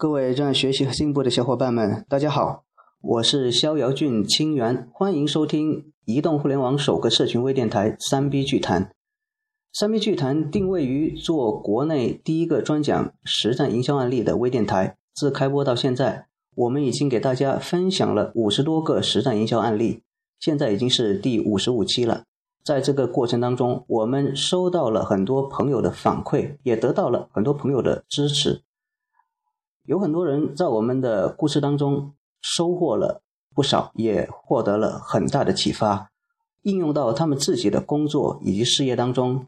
[0.00, 2.62] 各位正在学习和进步的小伙伴们，大家好，
[3.00, 8.92] 我是逍遥郡清源，欢迎收听移动互联网首个社群微电台三 B 剧谈。
[9.72, 14.96] 三 B 剧谈定位于做国内第一个专讲实战营销案例的微电台。
[15.16, 20.04] 自开播到现在，我们已经给大家分享了五十多个实战营销案例，
[20.38, 22.22] 现在已经是第五十五期了。
[22.64, 28.62] 在这个过程当中，我们收到了很多朋友的反馈，也得到了很多朋友的支持。
[29.88, 33.22] 有很多人在我们的故事当中收获了
[33.54, 36.10] 不少，也获得了很大的启发，
[36.60, 39.46] 应用到他们自己的工作以及事业当中。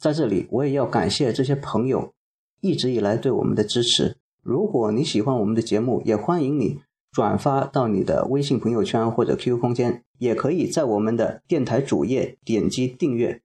[0.00, 2.12] 在这里，我也要感谢这些朋友
[2.60, 4.16] 一直以来对我们的支持。
[4.42, 6.80] 如果你喜欢我们的节目，也欢迎你
[7.12, 13.40] 转发到你的微信朋友圈或者 QQ 空间，也可以在我们的电台主页点击订阅。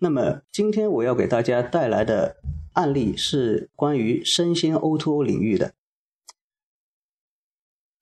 [0.00, 2.38] 那么，今天我要给大家带来的。
[2.76, 5.72] 案例是关于生鲜 O2O 领域的。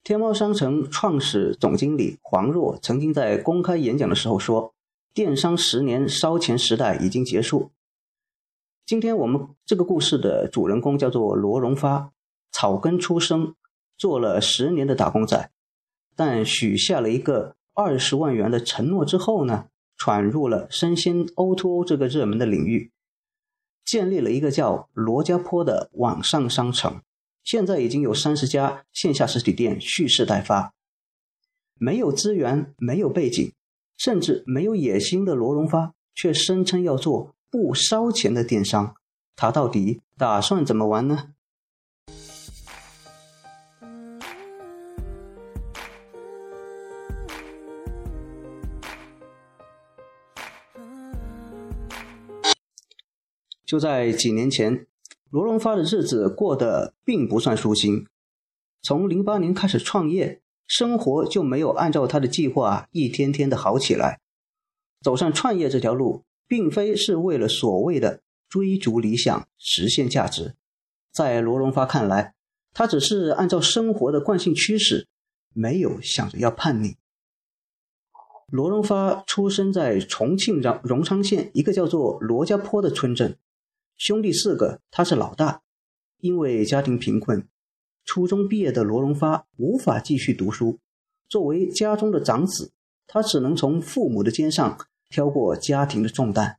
[0.03, 4.75] 天猫商城创始总经理黄若曾经在公开演讲的时候说
[5.15, 7.71] ：“电商十年烧钱时代已经结束。”
[8.85, 12.11] 今天我们这个故事的主人公叫做罗荣发，
[12.51, 13.55] 草根出生，
[13.97, 15.49] 做了十年的打工仔，
[16.17, 22.91] 但许下了一个二十万元的承诺之后呢，闯入了生鲜 O2O 这个热门的领域。
[23.85, 27.01] 建立了一个叫罗家坡的网上商城，
[27.43, 30.73] 现在已经有三十家线下实体店蓄势待发。
[31.75, 33.53] 没有资源、没有背景，
[33.97, 38.95] 甚至没有野心的罗荣发，却声称要做不烧钱的电商。
[39.35, 41.34] 他到底打算怎么玩呢？
[53.75, 54.87] 就在几年前，
[55.29, 58.07] 罗荣发的日子过得并不算舒心。
[58.81, 64.21] 从零八年开始创业，生活就没有按照他的计划一天天的好起来。
[65.01, 70.55] 走上创业这条路，并非是为了所谓的追逐理想、实现价值。
[71.11, 72.33] 在罗荣发看来，
[72.71, 75.09] 他只是按照生活的惯性趋势，
[75.53, 76.95] 没有想着要叛逆。
[78.47, 83.37] 罗荣发出生在重庆荣昌县一个叫做罗家坡的村镇。
[83.97, 85.61] 兄弟四个，他是老大。
[86.19, 87.47] 因为家庭贫困，
[88.03, 90.79] 初中毕业的罗荣发无法继续读书。
[91.29, 92.71] 作为家中的长子，
[93.07, 94.77] 他只能从父母的肩上
[95.09, 96.57] 挑过家庭的重担。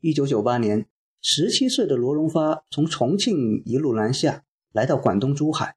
[0.00, 0.86] 一九九八年，
[1.20, 5.76] 十七岁的罗荣发从重庆一路南下，来到广东珠海。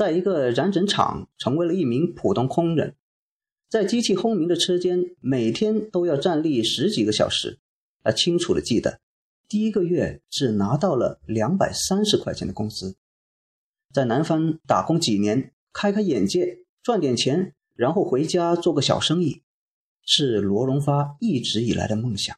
[0.00, 2.94] 在一个染整厂，成为了一名普通工人，
[3.68, 7.58] 在机器轰鸣的车间，每天都要站立十几个小时。
[8.02, 9.00] 他清楚的记得，
[9.46, 12.96] 第一个月只拿到了两百三十块钱的工资。
[13.92, 19.42] 在南方打工几年，开开眼界，赚点钱，然后回家做个小生意，
[20.02, 22.34] 是罗荣发一直以来的梦想。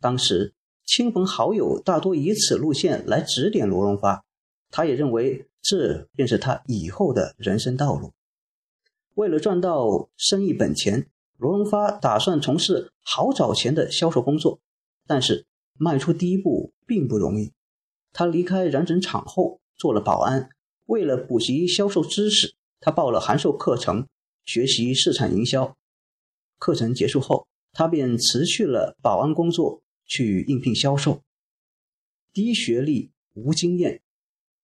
[0.00, 0.54] 当时，
[0.86, 4.24] 亲朋好友大多以此路线来指点罗荣发，
[4.70, 5.46] 他也认为。
[5.68, 8.12] 这便是他以后的人生道路。
[9.14, 14.60] 为了赚到生意本钱，罗荣发打算从事好找钱的销售工作。
[15.08, 15.46] 但是
[15.78, 17.52] 迈出第一步并不容易。
[18.12, 20.50] 他离开染整厂后做了保安。
[20.86, 24.06] 为了补习销售知识，他报了函授课程，
[24.44, 25.76] 学习市场营销。
[26.58, 31.22] 课程结束后，他便辞去了保安工作，去应聘销售。
[32.32, 34.02] 低学历，无经验。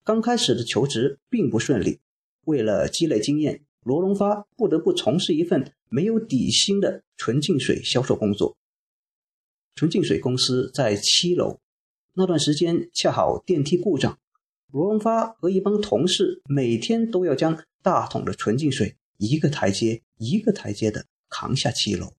[0.04, 2.00] 刚开始的求职并不顺利，
[2.44, 8.56] 为了积累经验，罗荣发不得不从事一份没有底薪的纯净水销售工作。
[9.76, 11.60] 纯净水公司在七楼，
[12.14, 14.18] 那段时间恰好电梯故障，
[14.72, 22.12] 罗荣发和一帮同事每天都要将大桶的纯净水一个台阶一个台阶的扛下七楼。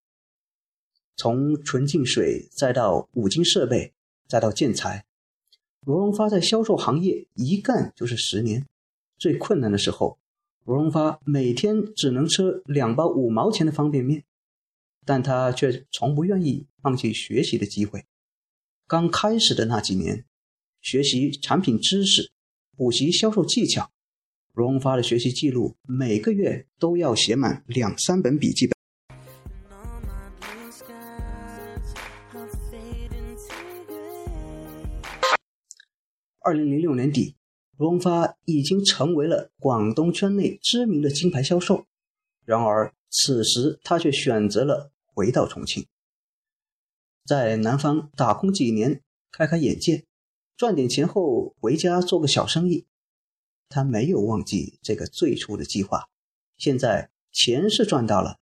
[1.17, 3.93] 从纯净水再到五金设备，
[4.27, 5.05] 再到建材。
[5.85, 8.65] 罗荣发在销售行业一干就是十年，
[9.17, 10.17] 最困难的时候，
[10.63, 14.23] 罗荣发每天只能吃两包五毛钱的方便面，
[15.05, 18.05] 但他却从不愿意放弃学习的机会。
[18.87, 20.23] 刚开始的那几年，
[20.81, 22.31] 学习产品知识，
[22.77, 23.91] 补习销售技巧，
[24.53, 28.72] 罗荣发的学习记录每个月都要写满两三本笔记本。
[36.43, 37.37] 二零零六年底，
[37.77, 41.85] 罗荣发已经成为了广东圈内知名的金牌销售。
[42.43, 45.87] 然而此时他却选择了回到重庆，
[47.25, 49.01] 在南方打工几年，
[49.31, 50.03] 开开眼界，
[50.57, 52.85] 赚点钱后回家做个小生意。
[53.69, 56.09] 他没有忘记这个最初的计划，
[56.57, 58.39] 现在钱是赚到了，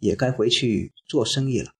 [0.00, 1.75] 也该回去做生意了。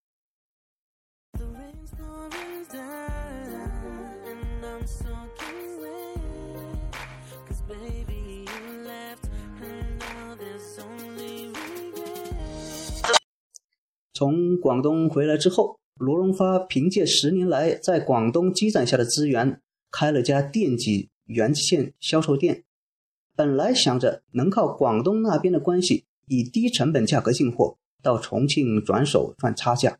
[14.16, 19.60] 从广东回来之后，罗荣发凭借十年来在广东积攒下的资源，
[19.90, 22.64] 开了家电机元器件销售店。
[23.34, 29.98] 本来想着能靠广东那边的关系，以低成本价格进货到重庆转手赚差价。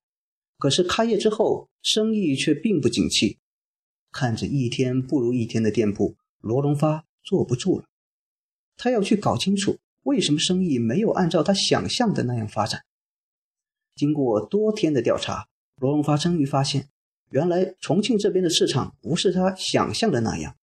[0.57, 3.37] 可是开业之后，生意却并不景气。
[4.13, 7.85] 看着一天不如一天的店铺，罗荣发坐不住了。
[8.79, 12.81] 他要去搞清楚，为什么生意没有按照他想象的那样发展。
[13.96, 16.90] 经过多天的调查，罗荣发终于发现，
[17.31, 20.56] 原来重庆这边的市场不是他想象的那样。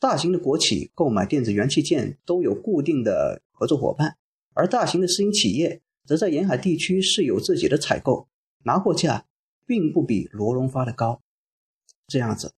[0.00, 4.16] 大型的国企购买电子元器件都有固定的合作伙伴，
[4.54, 8.28] 而大型的私营企业则在沿海地区是有自己的采购，
[8.64, 9.26] 拿货价
[9.66, 11.20] 并不比罗荣发的高。
[12.06, 12.54] 这样子，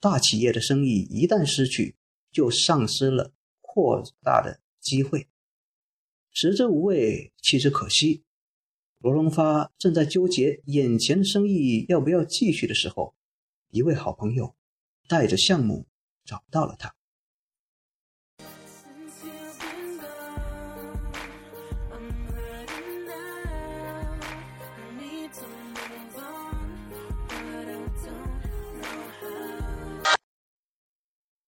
[0.00, 1.96] 大企业的生意一旦失去，
[2.32, 5.26] 就丧失了扩大的机会，
[6.30, 8.22] 食之无味，弃之可惜。
[9.00, 13.14] 罗荣发正在纠结眼前的生意要不要继续的时候，
[13.70, 14.56] 一位好朋友
[15.08, 15.86] 带着项目
[16.24, 16.92] 找到了他。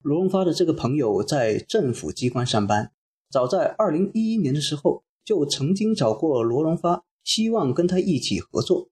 [0.03, 2.93] 罗荣发的这个朋友在政府机关上班，
[3.29, 7.05] 早在二零一一年的时候就曾经找过罗荣发。
[7.31, 8.91] 希望跟他一起合作，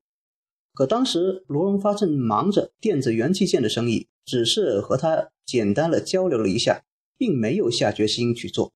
[0.73, 6.85] 可当时罗荣发正忙着电子元器件的生意，只是和他简单的交流了一下，
[7.17, 8.73] 并没有下决心去做。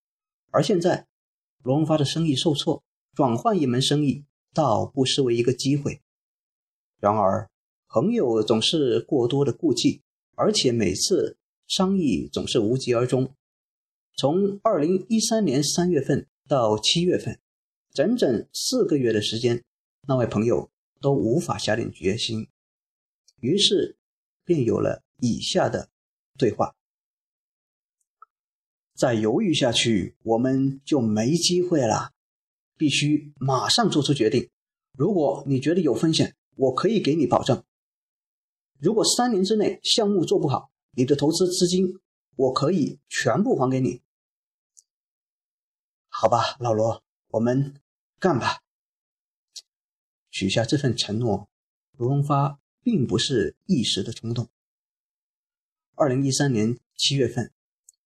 [0.51, 1.07] 而现在，
[1.63, 2.83] 罗荣发的生意受挫，
[3.15, 6.01] 转换一门生意倒不失为一个机会。
[6.99, 7.49] 然而，
[7.87, 10.03] 朋友总是过多的顾忌，
[10.35, 11.39] 而且每次
[11.69, 13.33] 商议总是无疾而终。
[14.17, 17.39] 从二零一三年三月份到七月份。
[17.93, 19.63] 整整四个月的时间，
[20.09, 22.49] 那位朋友都无法下定决心，
[23.41, 23.97] 于是
[24.45, 25.91] 便有了以下的
[26.39, 26.75] 对话：
[28.95, 32.13] 再犹豫下去，我们就没机会了，
[32.79, 34.49] 必须马上做出决定。
[34.97, 37.63] 如果你觉得有风险，我可以给你保证；
[38.79, 41.99] 如果三年之内项目做不好，你的投资资金
[42.37, 44.01] 我可以全部还给你。
[46.09, 47.03] 好吧，老罗，
[47.33, 47.75] 我们。
[48.19, 48.63] 干吧！
[50.31, 51.49] 许下这份承诺，
[51.97, 54.49] 罗荣发并不是一时的冲动。
[55.97, 57.53] 二零一三年七月份，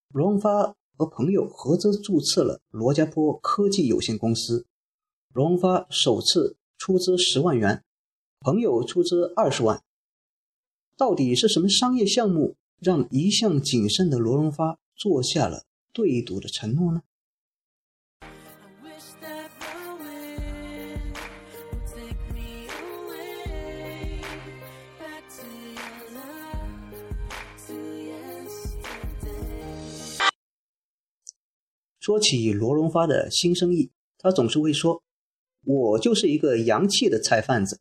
[0.09, 4.67] 罗荣发和朋友合资注册了罗家坡科技有限公司。
[5.35, 7.85] 罗荣发首次出资十万元，
[8.41, 9.85] 朋友出资二十万。
[10.97, 17.03] 到底是什么商业项目让一向谨慎的罗荣发做下了对赌的承诺呢？
[32.07, 35.03] 说起罗荣发的新生意，他总是会说
[35.67, 37.81] ：“我就是一个洋气的菜贩子。”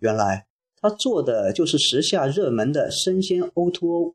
[0.00, 0.46] 原来
[0.76, 4.14] 他做的就是时下热门的生鲜 O2O，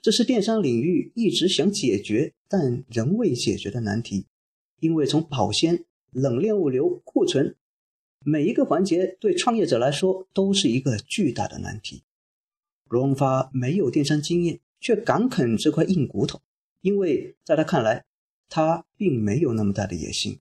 [0.00, 4.26] 这是电商领域一直想解决但仍未解决的难题。
[4.78, 7.56] 因为从保鲜、冷链物流、库存，
[8.20, 12.04] 每一个环节对创业者来说都是一个巨大的难题。
[12.84, 16.40] 荣发没有电商经验，却敢啃这块硬骨头，
[16.80, 18.04] 因为在他看来。
[18.50, 20.38] 他并没有那么大的野心。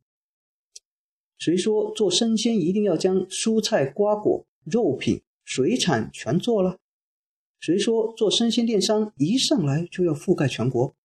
[1.38, 6.80] 谁说做生鲜一定要将蔬菜、瓜果、肉品、水产全做了？
[7.62, 10.96] 谁说做生鲜电商一上来就要覆盖全国？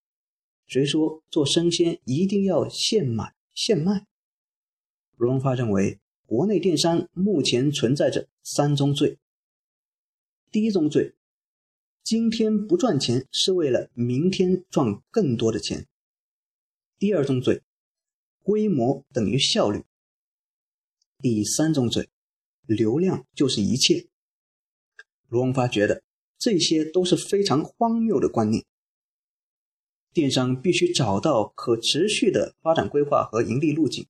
[0.67, 4.07] 谁说做生鲜一定要现买现卖？
[5.17, 9.19] 罗荣发认为，国内电商目前存在着三宗罪。
[10.51, 11.15] 第一宗罪，
[12.03, 15.87] 今天不赚钱是为了明天赚更多的钱。
[16.97, 17.63] 第二宗罪，
[18.43, 19.85] 规模等于效率。
[21.19, 22.09] 第三宗罪，
[22.67, 24.07] 流量就是一切。
[25.29, 26.03] 罗荣发觉得
[26.39, 28.65] 这些都是非常荒谬的观念。
[30.13, 34.07] 电商必须找到可持续的发展规划和盈利路径，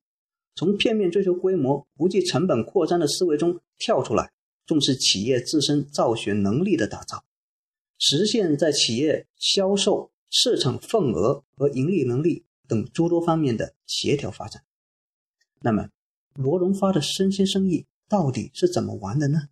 [0.55, 4.31] 从片面追求规模、不计成本扩张的思维中跳出来，
[4.67, 7.25] 重视企业自身造血能力的打造，
[7.99, 14.63] 实现在企业销售、市场份额和盈利能力等诸多方面的协调发展。
[15.61, 15.89] 那么，
[16.35, 19.49] 罗荣发的生鲜生意到底是怎么玩的呢？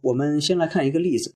[0.00, 1.34] 我们先来看一个例子：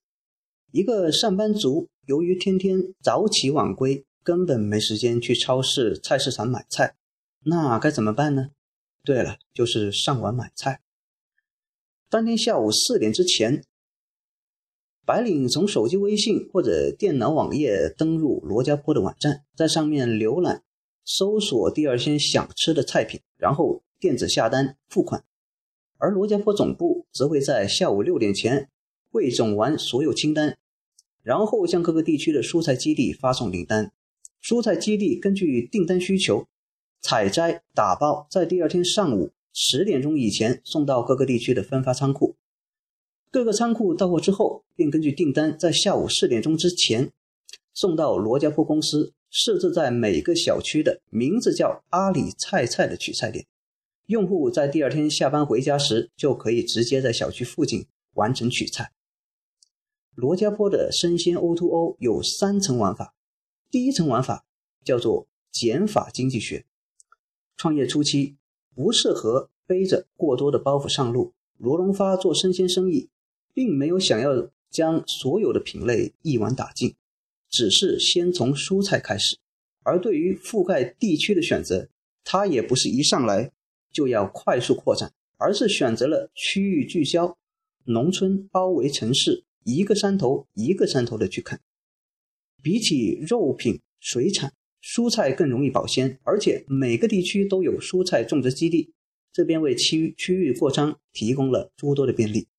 [0.71, 6.95] 一个上班族由于天天早起晚归，根本没时间去超市、菜市场买菜，
[7.43, 8.51] 那该怎么办呢？
[9.03, 10.81] 对了，就是上网买菜。
[12.09, 13.63] 当天下午四点之前，
[15.05, 20.63] 白领从手机微信或者电脑网页登录罗家坡的网站，在上面浏览、
[21.03, 25.25] 搜索第二天想吃的菜品，然后电子下单付款。
[25.97, 28.69] 而罗家坡总部则会在下午六点前
[29.11, 30.57] 汇总完所有清单，
[31.21, 33.91] 然后向各个地区的蔬菜基地发送订单。
[34.43, 36.45] 蔬菜基地根据订单需求。
[37.01, 42.35] 采摘打包，在第二天上午十点钟以前送到各个地区的分发仓库。
[43.31, 47.11] 各个仓库到货之后，便根据订单在下午四点钟之前
[47.73, 53.45] 送到罗家坡公司设置在每个小区的名字叫阿里菜菜的取菜点。
[54.07, 58.91] 用户在第二天下班回家时，就可以直接在小区附近完成取菜。
[60.13, 63.15] 罗家坡的生鲜 O2O 有三层玩法，
[63.73, 64.45] 第一层玩法
[64.85, 66.67] 叫做减法经济学。
[67.57, 68.35] 创业初期
[68.75, 71.33] 不适合背着过多的包袱上路。
[71.57, 73.09] 罗荣发做生鲜生意，
[73.51, 76.93] 并没有想要将所有的品类一网打尽，
[77.49, 79.39] 只是先从蔬菜开始。
[79.81, 81.89] 而对于覆盖地区的选择，
[82.23, 83.51] 他也不是一上来
[83.91, 87.39] 就要快速扩展，而是选择了区域聚焦，
[87.85, 91.59] 农村包围城市，一个山头一个山头的去啃。
[92.63, 94.51] 比起肉品、水产。
[94.85, 98.91] 蔬菜更容易保鲜，而且每个地区都有蔬菜种植基地，
[99.31, 102.49] 这边为区区域扩张提供了诸多的便利。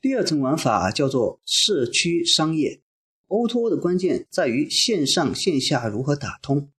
[0.00, 2.80] 第二层玩法叫做社区商业
[3.28, 6.72] ，O2O 的关键在于线上线下如何打通。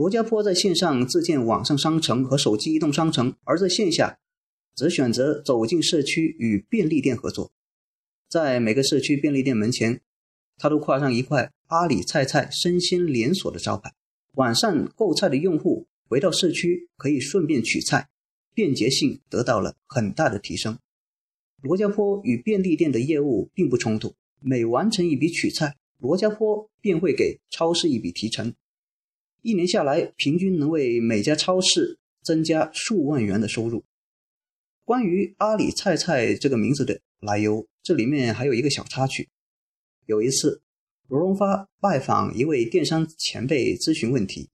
[0.00, 4.18] 罗家坡在线上自建网上商城和手机移动商城，而在线下，
[4.74, 7.52] 则选择走进社区与便利店合作。
[8.26, 10.00] 在每个社区便利店门前，
[10.56, 13.92] 他都挂上一块“阿里菜菜生鲜连锁”的招牌。
[14.36, 18.08] 晚上购菜的用户回到社区可以顺便取菜，
[18.54, 20.78] 便捷性得到了很大的提升。
[21.60, 28.54] 罗家坡与便利店的业务并不冲突，每完成一笔取菜，罗家坡便会给超市一笔提成。
[29.42, 33.84] 一年下来，平均能为每家超市增加数万元的收入。
[34.84, 39.28] 关于阿里菜菜这个名字的来由，这里面还有一个小插曲。
[40.06, 40.62] 有一次，
[41.08, 44.50] 罗荣发拜访一位电商前辈咨询问题，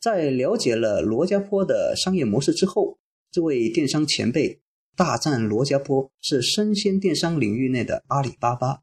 [0.00, 2.98] 在了解了罗家坡的商业模式之后，
[3.30, 4.60] 这位电商前辈
[4.94, 8.82] 大赞罗家坡是生鲜电商领域内的阿里巴巴，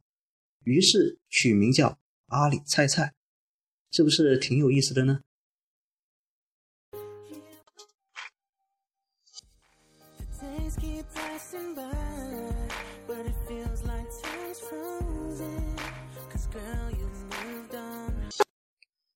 [0.63, 3.13] 于是取名叫阿里菜菜。
[3.91, 5.22] 是不是挺有意思的呢？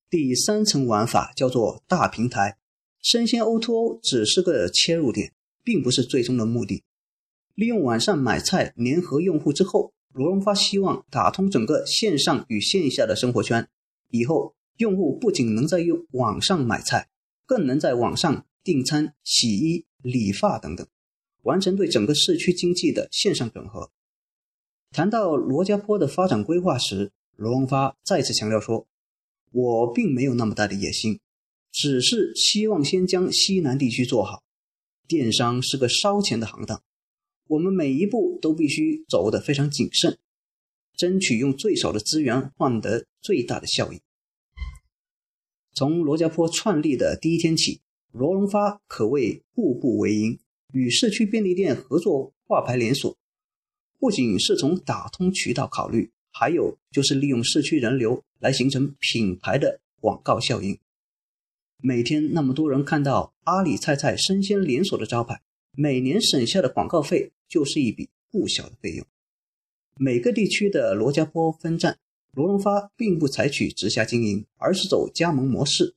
[0.10, 2.58] 第三层玩法叫做大平台，
[3.02, 6.84] 生鲜 O2O 只是个切入点，并不是最终的目的。
[7.56, 13.68] 利用网上买菜联合用户之后，罗荣发希望打通整个线上与线下的生活圈，
[14.10, 14.56] 以后。
[14.78, 17.10] 用户不仅能在用网上买菜，
[17.46, 20.88] 更能在网上订餐、洗衣、理发等等，
[21.44, 23.92] 完成对整个市区经济的线上整合。
[24.92, 28.88] 谈到罗家坡的发展规划时，罗荣发再次强调说
[29.52, 31.20] ：“我并没有那么大的野心，
[31.72, 34.44] 只是希望先将西南地区做好。
[35.08, 36.82] 电商是个烧钱的行当，
[37.48, 40.18] 我们每一步都必须走得非常谨慎，
[40.96, 44.02] 争取用最少的资源换得最大的效益。”
[45.76, 50.38] 从罗家坡创立的第一天起，罗荣发可谓步步为营，
[50.72, 53.18] 与社区便利店合作挂牌连锁。
[53.98, 60.78] 不仅是从打通渠道考虑，还有就是利用社区人流来形成品牌的广告效应。
[61.82, 69.04] 每天那么多人看到阿里菜菜生鲜连锁的招牌，每年省下的广告费就是一笔不小的费用。
[69.98, 71.98] 每个地区的罗家坡分站，
[72.34, 75.94] 罗荣发并不采取直辖经营，而是走加盟模式，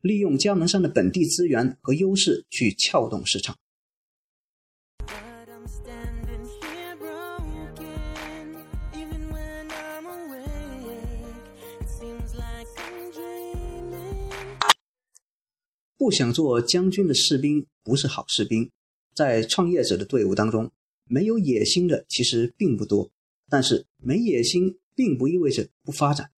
[0.00, 3.56] 利用加盟商的本地资源和优势去撬动市场。
[15.96, 18.68] 不想做将军的士兵不是好士兵，
[19.14, 20.72] 在创业者的队伍当中，
[21.04, 23.12] 没有野心的其实并不多。
[23.48, 26.32] 但是没野心并不意味着不发展。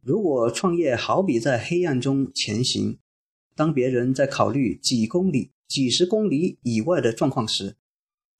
[0.00, 2.98] 如果创业好比在黑暗中前行，
[3.54, 7.76] 当别人在考虑几公里、几十公里以外的状况时，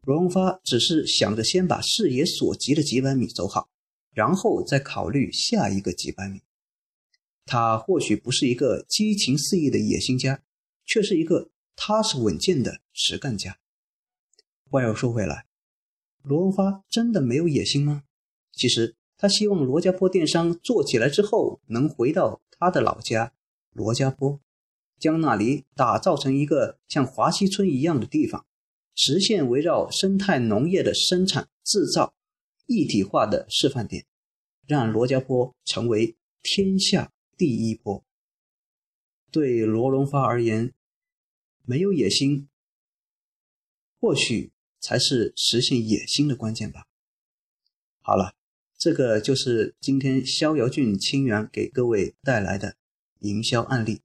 [0.06, 3.68] 罗荣发只是想着先把视野所及的几百米走好，
[4.14, 6.40] 然后再考虑下一个几百米。
[7.44, 10.42] 他或许不是一个激情四溢的野心家。
[10.86, 13.60] 却是一个踏实稳健的实干家。
[14.68, 15.46] 话又说回来，
[16.20, 18.02] 罗荣发真的没有野心吗？
[18.52, 23.34] 其实他希望罗家坡电商做起来之后，能回到他的老家
[23.74, 24.40] 罗家坡，
[24.98, 28.46] 将那里打造成一个像华西村一样的地方，
[28.94, 32.14] 实现围绕生态农业的生产制造
[32.64, 34.06] 一体化的示范点，
[34.66, 38.02] 让罗家坡成为天下第一坡。
[39.30, 40.72] 对罗荣发而言。
[41.62, 42.48] 没有野心，
[44.00, 44.50] 或许
[44.80, 46.88] 才是实现野心的关键吧。
[48.00, 48.34] 好了，
[48.80, 52.76] 这个就是今天逍遥郡清源给各位带来的
[53.18, 54.00] 营销案例。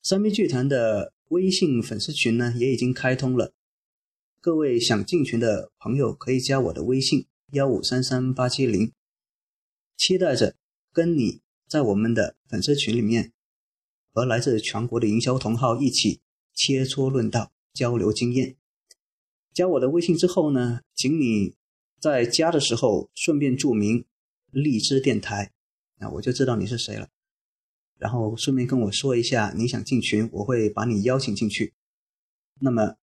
[0.00, 3.52] 三 B 剧团的微信粉丝群呢也已经开通了，
[4.40, 8.92] 各位想进群的朋友可以加我的微信幺五三三八七零，
[9.96, 10.54] 期待着
[10.92, 13.32] 跟你在我们的粉丝群里面。
[14.12, 16.20] 和来自全国的营销同好一起
[16.54, 18.56] 切磋论道、交流经验。
[19.52, 21.54] 加我的微信之后呢，请你
[22.06, 24.04] 在家的时候顺便注明
[24.52, 25.50] 荔枝电台，
[25.98, 27.08] 那我就知道你是谁了。
[27.98, 31.74] 然后顺便跟我说一下你想进群，我会把你邀请进去。
[32.60, 32.94] 那么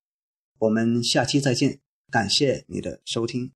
[0.57, 3.51] 我们下期再见，感谢你的收听。